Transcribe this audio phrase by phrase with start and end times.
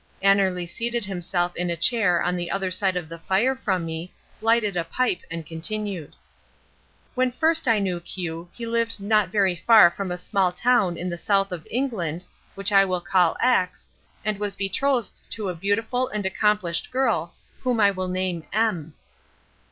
[0.23, 4.11] Annerly seated himself in a chair on the other side of the fire from me,
[4.41, 6.15] lighted a pipe and continued.
[7.13, 11.07] "When first I knew Q he lived not very far from a small town in
[11.11, 12.25] the south of England,
[12.55, 13.89] which I will call X,
[14.25, 18.95] and was betrothed to a beautiful and accomplished girl whom I will name M."